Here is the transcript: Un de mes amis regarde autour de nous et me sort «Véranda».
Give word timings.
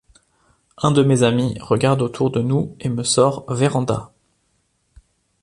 Un 0.79 0.89
de 0.89 1.03
mes 1.03 1.21
amis 1.21 1.59
regarde 1.61 2.01
autour 2.01 2.31
de 2.31 2.41
nous 2.41 2.75
et 2.79 2.89
me 2.89 3.03
sort 3.03 3.45
«Véranda». 3.53 4.11